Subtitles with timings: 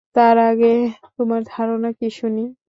[0.15, 0.73] তার আগে
[1.15, 2.41] তোমার ধারণা কি শুনি।